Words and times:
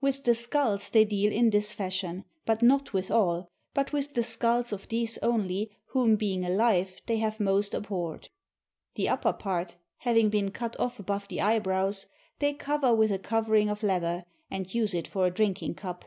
With 0.00 0.22
the 0.22 0.36
skulls 0.36 0.90
they 0.90 1.04
deal 1.04 1.32
in 1.32 1.50
this 1.50 1.72
fashion, 1.72 2.24
but 2.46 2.62
not 2.62 2.92
with 2.92 3.10
all, 3.10 3.48
but 3.74 3.92
with 3.92 4.14
the 4.14 4.22
skulls 4.22 4.72
of 4.72 4.86
these 4.86 5.18
only 5.24 5.76
whom 5.86 6.14
being 6.14 6.44
alive 6.44 7.02
they 7.08 7.16
have 7.16 7.38
rhost 7.40 7.74
abhorred. 7.74 8.28
The 8.94 9.08
upper 9.08 9.32
part, 9.32 9.74
having 9.96 10.28
been 10.28 10.52
cut 10.52 10.78
off 10.78 11.00
above 11.00 11.26
the 11.26 11.40
eyebrows, 11.40 12.06
they 12.38 12.52
cover 12.54 12.94
with 12.94 13.10
a 13.10 13.18
covering 13.18 13.68
of 13.68 13.82
leather, 13.82 14.24
and 14.52 14.72
use 14.72 14.94
it 14.94 15.08
for 15.08 15.26
a 15.26 15.32
drinking 15.32 15.74
cup. 15.74 16.04